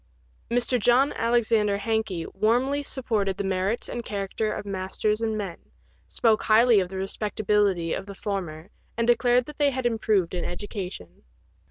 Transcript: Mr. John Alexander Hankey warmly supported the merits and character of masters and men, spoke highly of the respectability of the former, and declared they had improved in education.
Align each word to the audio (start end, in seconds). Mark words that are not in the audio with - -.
Mr. 0.49 0.79
John 0.79 1.13
Alexander 1.13 1.77
Hankey 1.77 2.25
warmly 2.33 2.81
supported 2.81 3.37
the 3.37 3.43
merits 3.43 3.87
and 3.87 4.03
character 4.03 4.51
of 4.51 4.65
masters 4.65 5.21
and 5.21 5.37
men, 5.37 5.59
spoke 6.07 6.41
highly 6.41 6.79
of 6.79 6.89
the 6.89 6.97
respectability 6.97 7.93
of 7.93 8.07
the 8.07 8.15
former, 8.15 8.71
and 8.97 9.05
declared 9.05 9.45
they 9.45 9.69
had 9.69 9.85
improved 9.85 10.33
in 10.33 10.43
education. 10.43 11.21